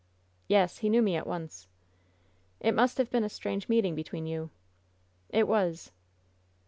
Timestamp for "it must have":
2.59-3.11